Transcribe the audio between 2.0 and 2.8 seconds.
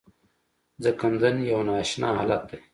حالت دی.